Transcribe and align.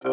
This 0.00 0.10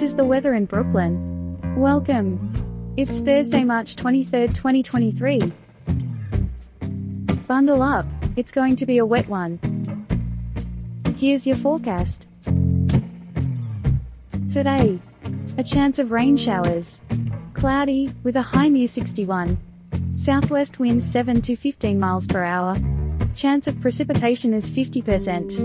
is 0.00 0.14
the 0.14 0.24
weather 0.24 0.54
in 0.54 0.66
Brooklyn. 0.66 1.58
Welcome. 1.76 2.94
It's 2.96 3.18
Thursday, 3.18 3.64
March 3.64 3.96
23rd, 3.96 4.54
2023. 4.54 5.52
Bundle 7.48 7.82
up, 7.82 8.06
it's 8.36 8.52
going 8.52 8.76
to 8.76 8.86
be 8.86 8.98
a 8.98 9.04
wet 9.04 9.28
one. 9.28 9.58
Here's 11.18 11.48
your 11.48 11.56
forecast. 11.56 12.28
Today, 14.52 15.00
a 15.58 15.64
chance 15.64 15.98
of 15.98 16.12
rain 16.12 16.36
showers. 16.36 17.02
Cloudy, 17.62 18.12
with 18.24 18.34
a 18.34 18.42
high 18.42 18.66
near 18.66 18.88
61. 18.88 19.56
Southwest 20.14 20.80
winds 20.80 21.08
7 21.08 21.40
to 21.42 21.54
15 21.54 21.96
miles 21.96 22.26
per 22.26 22.42
hour. 22.42 22.76
Chance 23.36 23.68
of 23.68 23.80
precipitation 23.80 24.52
is 24.52 24.68
50%. 24.68 25.60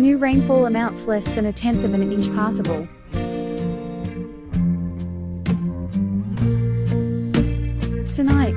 New 0.00 0.16
rainfall 0.16 0.64
amounts 0.64 1.04
less 1.04 1.28
than 1.28 1.44
a 1.44 1.52
tenth 1.52 1.84
of 1.84 1.92
an 1.92 2.10
inch 2.10 2.34
passable. 2.34 2.88
Tonight, 8.08 8.54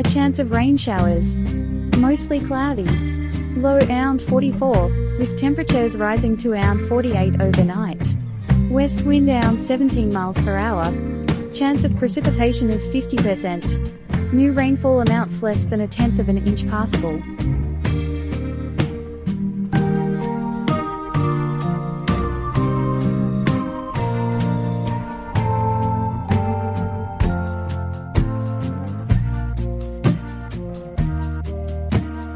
a 0.00 0.02
chance 0.02 0.40
of 0.40 0.50
rain 0.50 0.76
showers. 0.76 1.38
Mostly 1.96 2.40
cloudy. 2.40 2.88
Low 3.54 3.78
around 3.84 4.20
44, 4.22 4.88
with 5.20 5.38
temperatures 5.38 5.96
rising 5.96 6.36
to 6.38 6.54
around 6.54 6.88
48 6.88 7.40
overnight. 7.40 8.16
West 8.68 9.02
wind 9.02 9.28
around 9.28 9.60
17 9.60 10.12
miles 10.12 10.40
per 10.40 10.56
hour. 10.56 10.92
Chance 11.56 11.84
of 11.84 11.96
precipitation 11.96 12.68
is 12.68 12.86
50%. 12.88 14.30
New 14.34 14.52
rainfall 14.52 15.00
amounts 15.00 15.42
less 15.42 15.64
than 15.64 15.80
a 15.80 15.88
tenth 15.88 16.18
of 16.18 16.28
an 16.28 16.36
inch 16.46 16.68
passable. 16.68 17.16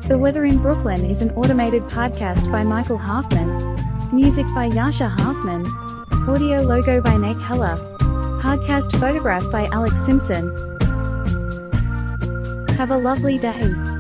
The 0.08 0.16
Weather 0.16 0.46
in 0.46 0.56
Brooklyn 0.62 1.04
is 1.04 1.20
an 1.20 1.30
automated 1.32 1.82
podcast 1.82 2.50
by 2.50 2.64
Michael 2.64 2.96
Hoffman. 2.96 3.48
Music 4.14 4.46
by 4.54 4.70
Jascha 4.70 5.10
Hoffman. 5.10 5.66
Audio 6.26 6.62
logo 6.62 7.02
by 7.02 7.18
Nate 7.18 7.38
Heller. 7.42 7.76
Podcast 8.40 8.98
photograph 8.98 9.50
by 9.50 9.66
Alex 9.66 9.94
Simpson. 10.06 10.48
Have 12.76 12.90
a 12.90 12.96
lovely 12.96 13.36
day. 13.36 13.99